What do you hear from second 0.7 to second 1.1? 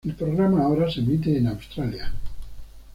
se